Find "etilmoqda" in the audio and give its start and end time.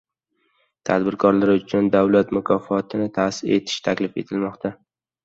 4.23-4.73